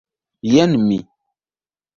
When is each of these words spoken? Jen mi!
Jen 0.53 0.71
mi! 0.87 0.99